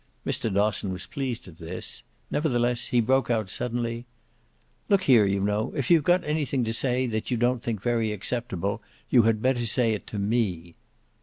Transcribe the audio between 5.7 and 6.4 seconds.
if you've got